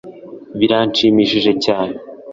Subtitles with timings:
[0.59, 1.95] Biranshimishije cyane